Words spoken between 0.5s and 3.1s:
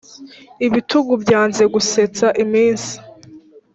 ibitugu byanze gusetsa iminsi,